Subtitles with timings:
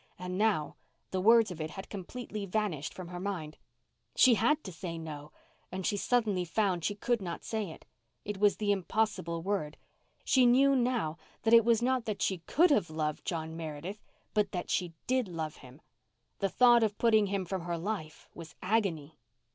[0.17, 0.77] And now
[1.11, 3.59] the words of it had completely vanished from her mind.
[4.15, 7.85] She had to say no—and she suddenly found she could not say it.
[8.25, 9.77] It was the impossible word.
[10.25, 14.03] She knew now that it was not that she could have loved John Meredith,
[14.33, 15.81] but that she did love him.
[16.39, 19.19] The thought of putting him from her life was agony.